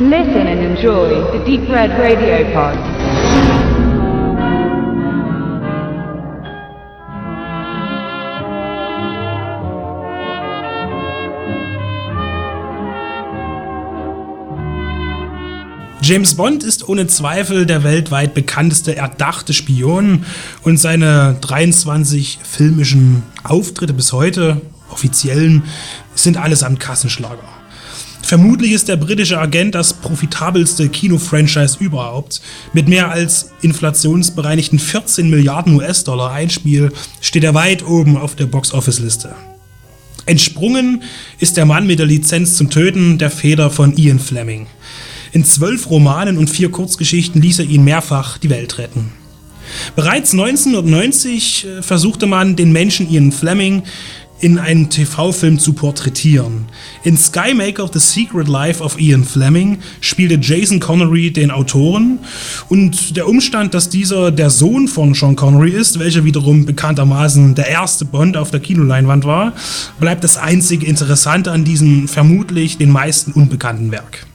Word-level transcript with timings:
Listen 0.00 0.46
and 0.46 0.60
enjoy 0.60 1.08
the 1.32 1.44
Deep 1.44 1.68
Red 1.68 1.90
Radio 1.98 2.44
Pod. 2.52 2.78
James 16.00 16.36
Bond 16.36 16.62
ist 16.62 16.88
ohne 16.88 17.08
Zweifel 17.08 17.66
der 17.66 17.82
weltweit 17.82 18.34
bekannteste 18.34 18.94
erdachte 18.94 19.52
Spion 19.52 20.24
und 20.62 20.78
seine 20.78 21.38
23 21.40 22.38
filmischen 22.44 23.24
Auftritte 23.42 23.94
bis 23.94 24.12
heute, 24.12 24.60
offiziellen, 24.90 25.64
sind 26.14 26.36
allesamt 26.36 26.78
Kassenschlager. 26.78 27.57
Vermutlich 28.28 28.72
ist 28.72 28.88
der 28.88 28.98
britische 28.98 29.38
Agent 29.38 29.74
das 29.74 29.94
profitabelste 29.94 30.90
Kino-Franchise 30.90 31.78
überhaupt. 31.80 32.42
Mit 32.74 32.86
mehr 32.86 33.10
als 33.10 33.52
inflationsbereinigten 33.62 34.78
14 34.78 35.30
Milliarden 35.30 35.76
US-Dollar 35.76 36.30
Einspiel 36.30 36.92
steht 37.22 37.44
er 37.44 37.54
weit 37.54 37.86
oben 37.86 38.18
auf 38.18 38.36
der 38.36 38.44
Box-Office-Liste. 38.44 39.34
Entsprungen 40.26 41.04
ist 41.38 41.56
der 41.56 41.64
Mann 41.64 41.86
mit 41.86 42.00
der 42.00 42.06
Lizenz 42.06 42.58
zum 42.58 42.68
Töten 42.68 43.16
der 43.16 43.30
Feder 43.30 43.70
von 43.70 43.96
Ian 43.96 44.18
Fleming. 44.18 44.66
In 45.32 45.46
zwölf 45.46 45.88
Romanen 45.88 46.36
und 46.36 46.50
vier 46.50 46.70
Kurzgeschichten 46.70 47.40
ließ 47.40 47.60
er 47.60 47.64
ihn 47.64 47.82
mehrfach 47.82 48.36
die 48.36 48.50
Welt 48.50 48.76
retten. 48.76 49.10
Bereits 49.96 50.32
1990 50.32 51.66
äh, 51.66 51.82
versuchte 51.82 52.26
man, 52.26 52.56
den 52.56 52.72
Menschen 52.72 53.10
Ian 53.10 53.32
Fleming 53.32 53.84
in 54.40 54.58
einem 54.58 54.88
TV-Film 54.88 55.58
zu 55.58 55.72
porträtieren. 55.72 56.66
In 57.02 57.16
Skymaker 57.16 57.88
The 57.92 57.98
Secret 57.98 58.48
Life 58.48 58.82
of 58.82 58.98
Ian 59.00 59.24
Fleming 59.24 59.78
spielte 60.00 60.38
Jason 60.40 60.80
Connery 60.80 61.32
den 61.32 61.50
Autoren 61.50 62.20
und 62.68 63.16
der 63.16 63.28
Umstand, 63.28 63.74
dass 63.74 63.88
dieser 63.88 64.30
der 64.30 64.50
Sohn 64.50 64.88
von 64.88 65.14
Sean 65.14 65.36
Connery 65.36 65.70
ist, 65.70 65.98
welcher 65.98 66.24
wiederum 66.24 66.66
bekanntermaßen 66.66 67.54
der 67.54 67.68
erste 67.68 68.04
Bond 68.04 68.36
auf 68.36 68.50
der 68.50 68.60
Kinoleinwand 68.60 69.24
war, 69.24 69.52
bleibt 69.98 70.22
das 70.24 70.36
einzige 70.36 70.86
Interessante 70.86 71.50
an 71.50 71.64
diesem 71.64 72.08
vermutlich 72.08 72.78
den 72.78 72.90
meisten 72.90 73.32
unbekannten 73.32 73.90
Werk. 73.90 74.26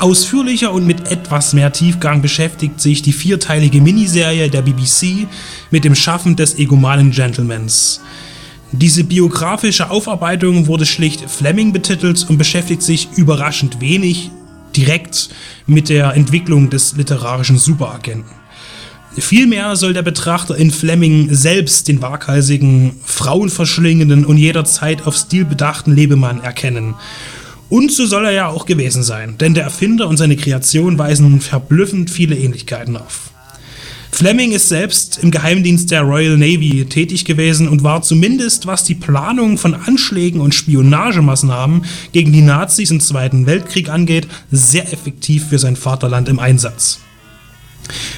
Ausführlicher 0.00 0.72
und 0.72 0.86
mit 0.86 1.10
etwas 1.12 1.52
mehr 1.52 1.72
Tiefgang 1.72 2.22
beschäftigt 2.22 2.80
sich 2.80 3.02
die 3.02 3.12
vierteilige 3.12 3.82
Miniserie 3.82 4.48
der 4.48 4.62
BBC 4.62 5.26
mit 5.70 5.84
dem 5.84 5.94
Schaffen 5.94 6.36
des 6.36 6.58
egomanen 6.58 7.10
Gentlemans. 7.10 8.00
Diese 8.72 9.04
biografische 9.04 9.90
Aufarbeitung 9.90 10.66
wurde 10.66 10.86
schlicht 10.86 11.28
Fleming 11.28 11.72
betitelt 11.72 12.26
und 12.28 12.38
beschäftigt 12.38 12.82
sich 12.82 13.08
überraschend 13.16 13.80
wenig 13.80 14.30
direkt 14.76 15.30
mit 15.66 15.88
der 15.88 16.14
Entwicklung 16.14 16.70
des 16.70 16.96
literarischen 16.96 17.58
Superagenten. 17.58 18.30
Vielmehr 19.18 19.74
soll 19.74 19.92
der 19.92 20.02
Betrachter 20.02 20.56
in 20.56 20.70
Fleming 20.70 21.34
selbst 21.34 21.88
den 21.88 22.00
waghalsigen, 22.00 22.92
frauenverschlingenden 23.04 24.24
und 24.24 24.38
jederzeit 24.38 25.04
auf 25.06 25.16
Stil 25.16 25.44
bedachten 25.44 25.92
Lebemann 25.94 26.40
erkennen 26.40 26.94
und 27.70 27.92
so 27.92 28.04
soll 28.04 28.26
er 28.26 28.32
ja 28.32 28.48
auch 28.48 28.66
gewesen 28.66 29.04
sein, 29.04 29.38
denn 29.38 29.54
der 29.54 29.62
Erfinder 29.62 30.08
und 30.08 30.16
seine 30.16 30.36
Kreation 30.36 30.98
weisen 30.98 31.40
verblüffend 31.40 32.10
viele 32.10 32.36
Ähnlichkeiten 32.36 32.96
auf. 32.96 33.29
Fleming 34.20 34.52
ist 34.52 34.68
selbst 34.68 35.20
im 35.22 35.30
Geheimdienst 35.30 35.90
der 35.90 36.02
Royal 36.02 36.36
Navy 36.36 36.84
tätig 36.84 37.24
gewesen 37.24 37.66
und 37.66 37.82
war 37.82 38.02
zumindest 38.02 38.66
was 38.66 38.84
die 38.84 38.94
Planung 38.94 39.56
von 39.56 39.72
Anschlägen 39.72 40.42
und 40.42 40.54
Spionagemaßnahmen 40.54 41.86
gegen 42.12 42.30
die 42.30 42.42
Nazis 42.42 42.90
im 42.90 43.00
Zweiten 43.00 43.46
Weltkrieg 43.46 43.88
angeht, 43.88 44.28
sehr 44.50 44.92
effektiv 44.92 45.46
für 45.46 45.58
sein 45.58 45.74
Vaterland 45.74 46.28
im 46.28 46.38
Einsatz. 46.38 46.98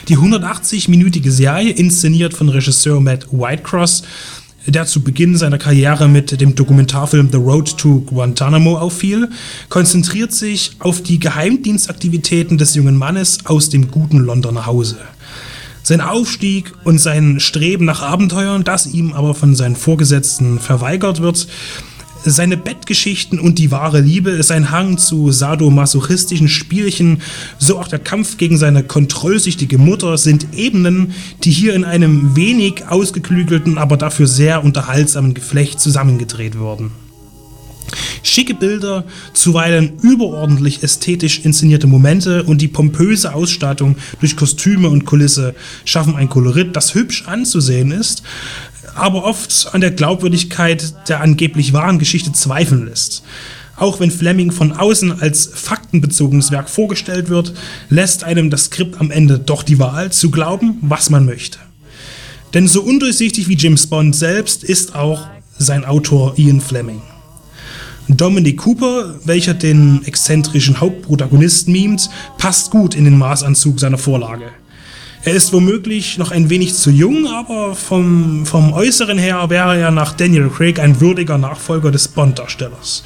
Die 0.08 0.18
180-minütige 0.18 1.30
Serie, 1.30 1.70
inszeniert 1.70 2.34
von 2.34 2.48
Regisseur 2.48 3.00
Matt 3.00 3.28
Whitecross, 3.30 4.02
der 4.66 4.86
zu 4.86 5.04
Beginn 5.04 5.36
seiner 5.36 5.58
Karriere 5.58 6.08
mit 6.08 6.40
dem 6.40 6.56
Dokumentarfilm 6.56 7.28
The 7.30 7.38
Road 7.38 7.78
to 7.78 8.00
Guantanamo 8.00 8.76
auffiel, 8.76 9.30
konzentriert 9.68 10.32
sich 10.32 10.72
auf 10.80 11.00
die 11.00 11.20
Geheimdienstaktivitäten 11.20 12.58
des 12.58 12.74
jungen 12.74 12.96
Mannes 12.96 13.46
aus 13.46 13.68
dem 13.68 13.88
guten 13.88 14.18
Londoner 14.18 14.66
Hause. 14.66 14.98
Sein 15.82 16.00
Aufstieg 16.00 16.72
und 16.84 16.98
sein 16.98 17.40
Streben 17.40 17.84
nach 17.84 18.02
Abenteuern, 18.02 18.64
das 18.64 18.86
ihm 18.86 19.12
aber 19.12 19.34
von 19.34 19.54
seinen 19.54 19.76
Vorgesetzten 19.76 20.60
verweigert 20.60 21.20
wird, 21.20 21.48
seine 22.24 22.56
Bettgeschichten 22.56 23.40
und 23.40 23.58
die 23.58 23.70
wahre 23.70 24.00
Liebe, 24.00 24.42
sein 24.42 24.70
Hang 24.70 24.98
zu 24.98 25.32
sadomasochistischen 25.32 26.48
Spielchen, 26.48 27.20
so 27.58 27.78
auch 27.78 27.88
der 27.88 27.98
Kampf 27.98 28.36
gegen 28.36 28.56
seine 28.56 28.84
kontrollsüchtige 28.84 29.78
Mutter 29.78 30.16
sind 30.18 30.54
Ebenen, 30.54 31.14
die 31.44 31.50
hier 31.50 31.74
in 31.74 31.84
einem 31.84 32.36
wenig 32.36 32.86
ausgeklügelten, 32.88 33.78
aber 33.78 33.96
dafür 33.96 34.26
sehr 34.26 34.64
unterhaltsamen 34.64 35.34
Geflecht 35.34 35.80
zusammengedreht 35.80 36.58
wurden. 36.58 36.92
Schicke 38.22 38.54
Bilder, 38.54 39.04
zuweilen 39.32 39.98
überordentlich 40.02 40.82
ästhetisch 40.82 41.40
inszenierte 41.44 41.86
Momente 41.86 42.44
und 42.44 42.60
die 42.60 42.68
pompöse 42.68 43.34
Ausstattung 43.34 43.96
durch 44.20 44.36
Kostüme 44.36 44.88
und 44.88 45.04
Kulisse 45.04 45.54
schaffen 45.84 46.16
ein 46.16 46.28
Kolorit, 46.28 46.74
das 46.76 46.94
hübsch 46.94 47.24
anzusehen 47.26 47.90
ist, 47.90 48.22
aber 48.94 49.24
oft 49.24 49.68
an 49.72 49.80
der 49.80 49.90
Glaubwürdigkeit 49.90 51.08
der 51.08 51.20
angeblich 51.20 51.72
wahren 51.72 51.98
Geschichte 51.98 52.32
zweifeln 52.32 52.86
lässt. 52.86 53.22
Auch 53.76 54.00
wenn 54.00 54.10
Fleming 54.10 54.52
von 54.52 54.72
außen 54.72 55.20
als 55.20 55.50
faktenbezogenes 55.52 56.50
Werk 56.50 56.68
vorgestellt 56.68 57.28
wird, 57.30 57.54
lässt 57.88 58.22
einem 58.22 58.50
das 58.50 58.66
Skript 58.66 59.00
am 59.00 59.10
Ende 59.10 59.38
doch 59.38 59.62
die 59.62 59.78
Wahl 59.78 60.12
zu 60.12 60.30
glauben, 60.30 60.76
was 60.82 61.10
man 61.10 61.24
möchte. 61.24 61.58
Denn 62.54 62.68
so 62.68 62.82
undurchsichtig 62.82 63.48
wie 63.48 63.56
James 63.56 63.86
Bond 63.86 64.14
selbst 64.14 64.62
ist 64.62 64.94
auch 64.94 65.26
sein 65.58 65.84
Autor 65.84 66.34
Ian 66.36 66.60
Fleming. 66.60 67.00
Dominic 68.08 68.58
Cooper, 68.58 69.14
welcher 69.24 69.54
den 69.54 70.02
exzentrischen 70.04 70.80
Hauptprotagonisten 70.80 71.72
mimt, 71.72 72.10
passt 72.36 72.70
gut 72.70 72.94
in 72.94 73.04
den 73.04 73.16
Maßanzug 73.16 73.78
seiner 73.78 73.98
Vorlage. 73.98 74.50
Er 75.24 75.34
ist 75.34 75.52
womöglich 75.52 76.18
noch 76.18 76.32
ein 76.32 76.50
wenig 76.50 76.74
zu 76.74 76.90
jung, 76.90 77.28
aber 77.28 77.76
vom, 77.76 78.44
vom 78.44 78.72
Äußeren 78.72 79.18
her 79.18 79.48
wäre 79.50 79.78
er 79.78 79.92
nach 79.92 80.14
Daniel 80.14 80.50
Craig 80.50 80.80
ein 80.80 81.00
würdiger 81.00 81.38
Nachfolger 81.38 81.92
des 81.92 82.08
Bond-Darstellers. 82.08 83.04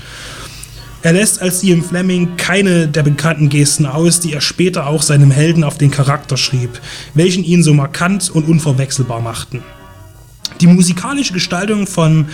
Er 1.02 1.12
lässt 1.12 1.42
als 1.42 1.62
Ian 1.62 1.82
Fleming 1.82 2.36
keine 2.38 2.88
der 2.88 3.02
bekannten 3.02 3.50
Gesten 3.50 3.84
aus, 3.84 4.18
die 4.18 4.32
er 4.32 4.40
später 4.40 4.86
auch 4.86 5.02
seinem 5.02 5.30
Helden 5.30 5.62
auf 5.62 5.76
den 5.76 5.90
Charakter 5.90 6.38
schrieb, 6.38 6.80
welchen 7.12 7.44
ihn 7.44 7.62
so 7.62 7.74
markant 7.74 8.30
und 8.30 8.48
unverwechselbar 8.48 9.20
machten. 9.20 9.62
Die 10.60 10.66
musikalische 10.66 11.34
Gestaltung 11.34 11.86
von 11.86 12.26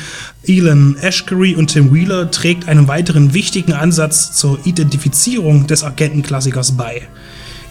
Elon 0.47 0.97
Ashkery 0.97 1.57
und 1.57 1.69
Tim 1.69 1.93
Wheeler 1.93 2.31
trägt 2.31 2.69
einen 2.69 2.87
weiteren 2.87 3.35
wichtigen 3.35 3.73
Ansatz 3.73 4.33
zur 4.33 4.65
Identifizierung 4.65 5.67
des 5.67 5.83
Agentenklassikers 5.83 6.77
bei. 6.77 7.03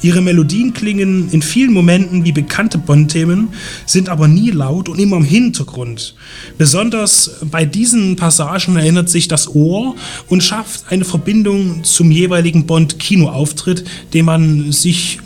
Ihre 0.01 0.21
Melodien 0.21 0.73
klingen 0.73 1.29
in 1.29 1.41
vielen 1.41 1.71
Momenten 1.71 2.25
wie 2.25 2.31
bekannte 2.31 2.79
Bond-Themen, 2.79 3.49
sind 3.85 4.09
aber 4.09 4.27
nie 4.27 4.49
laut 4.49 4.89
und 4.89 4.99
immer 4.99 5.17
im 5.17 5.23
Hintergrund. 5.23 6.15
Besonders 6.57 7.37
bei 7.49 7.65
diesen 7.65 8.15
Passagen 8.15 8.75
erinnert 8.75 9.09
sich 9.09 9.27
das 9.27 9.53
Ohr 9.53 9.95
und 10.27 10.43
schafft 10.43 10.85
eine 10.91 11.05
Verbindung 11.05 11.83
zum 11.83 12.09
jeweiligen 12.11 12.65
Bond-Kinoauftritt, 12.65 13.85
den 14.13 14.25
man 14.25 14.71
sich 14.71 15.19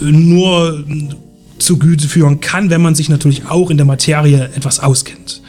nur 0.00 0.84
zu 1.62 1.78
Güte 1.78 2.08
führen 2.08 2.40
kann, 2.40 2.70
wenn 2.70 2.82
man 2.82 2.94
sich 2.94 3.08
natürlich 3.08 3.46
auch 3.46 3.70
in 3.70 3.76
der 3.76 3.86
Materie 3.86 4.50
etwas 4.54 4.80
auskennt. 4.80 5.42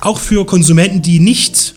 Auch 0.00 0.20
für 0.20 0.46
Konsumenten, 0.46 1.02
die 1.02 1.20
nicht 1.20 1.74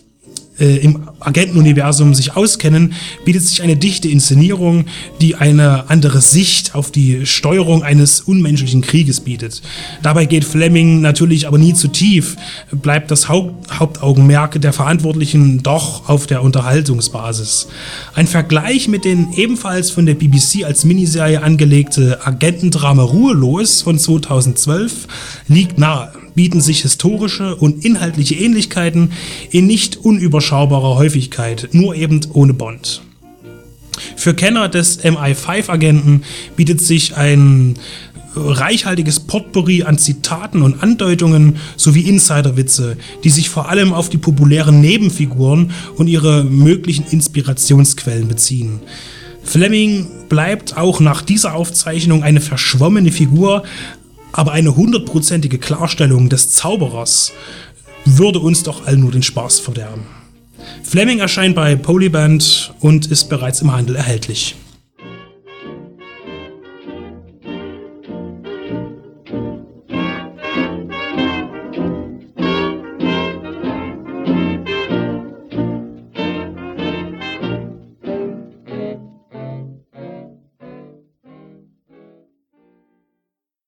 äh, 0.59 0.77
im 0.77 1.09
Agentenuniversum 1.19 2.13
sich 2.13 2.35
auskennen, 2.35 2.93
bietet 3.25 3.43
sich 3.43 3.61
eine 3.61 3.75
dichte 3.75 4.07
Inszenierung, 4.07 4.85
die 5.21 5.35
eine 5.35 5.89
andere 5.89 6.21
Sicht 6.21 6.75
auf 6.75 6.91
die 6.91 7.25
Steuerung 7.25 7.83
eines 7.83 8.21
unmenschlichen 8.21 8.81
Krieges 8.81 9.21
bietet. 9.21 9.61
Dabei 10.01 10.25
geht 10.25 10.45
Fleming 10.45 11.01
natürlich 11.01 11.47
aber 11.47 11.57
nie 11.57 11.73
zu 11.73 11.87
tief, 11.87 12.35
bleibt 12.71 13.11
das 13.11 13.29
Haupt 13.29 13.79
Hauptaugenmerk 13.79 14.61
der 14.61 14.73
Verantwortlichen 14.73 15.63
doch 15.63 16.09
auf 16.09 16.27
der 16.27 16.43
Unterhaltungsbasis. 16.43 17.67
Ein 18.13 18.27
Vergleich 18.27 18.87
mit 18.87 19.05
den 19.05 19.33
ebenfalls 19.33 19.91
von 19.91 20.05
der 20.05 20.15
BBC 20.15 20.65
als 20.65 20.85
Miniserie 20.85 21.41
angelegte 21.41 22.25
Agentendrama 22.25 23.03
Ruhelos 23.03 23.81
von 23.81 23.97
2012 23.97 25.07
liegt 25.47 25.77
nahe 25.77 26.11
bieten 26.39 26.61
sich 26.61 26.83
historische 26.83 27.57
und 27.57 27.83
inhaltliche 27.83 28.35
Ähnlichkeiten 28.35 29.11
in 29.51 29.67
nicht 29.67 29.97
unüberschaubarer 29.97 30.95
Häufigkeit, 30.95 31.08
nur 31.71 31.95
eben 31.95 32.19
ohne 32.33 32.53
Bond. 32.53 33.01
Für 34.15 34.33
Kenner 34.33 34.69
des 34.69 35.03
MI5-Agenten 35.03 36.23
bietet 36.55 36.81
sich 36.81 37.17
ein 37.17 37.77
reichhaltiges 38.35 39.21
Potpourri 39.21 39.83
an 39.83 39.97
Zitaten 39.97 40.61
und 40.61 40.83
Andeutungen 40.83 41.57
sowie 41.75 42.01
Insiderwitze, 42.01 42.97
die 43.23 43.29
sich 43.29 43.49
vor 43.49 43.69
allem 43.69 43.93
auf 43.93 44.09
die 44.09 44.17
populären 44.17 44.81
Nebenfiguren 44.81 45.71
und 45.95 46.07
ihre 46.07 46.43
möglichen 46.43 47.05
Inspirationsquellen 47.09 48.27
beziehen. 48.27 48.79
Fleming 49.43 50.07
bleibt 50.29 50.77
auch 50.77 50.99
nach 50.99 51.21
dieser 51.21 51.55
Aufzeichnung 51.55 52.23
eine 52.23 52.41
verschwommene 52.41 53.11
Figur, 53.11 53.63
aber 54.31 54.51
eine 54.51 54.75
hundertprozentige 54.75 55.57
Klarstellung 55.57 56.29
des 56.29 56.51
Zauberers 56.51 57.31
würde 58.05 58.39
uns 58.39 58.63
doch 58.63 58.85
all 58.85 58.97
nur 58.97 59.11
den 59.11 59.23
Spaß 59.23 59.59
verderben. 59.59 60.18
Fleming 60.83 61.19
erscheint 61.19 61.55
bei 61.55 61.75
Polyband 61.75 62.73
und 62.79 63.07
ist 63.07 63.29
bereits 63.29 63.61
im 63.61 63.71
Handel 63.71 63.95
erhältlich. 63.95 64.55